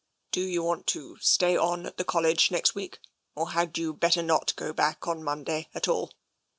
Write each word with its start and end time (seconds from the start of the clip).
"Do 0.31 0.41
you 0.41 0.63
want 0.63 0.87
to 0.87 1.19
stay 1.19 1.55
on 1.55 1.85
at 1.85 1.97
the 1.97 2.03
College 2.03 2.49
next 2.49 2.73
week, 2.73 2.97
or 3.35 3.51
had 3.51 3.77
you 3.77 3.93
better 3.93 4.23
not 4.23 4.55
go 4.55 4.73
back 4.73 5.07
on 5.07 5.23
Monday 5.23 5.69
at 5.75 5.87
all? 5.87 6.11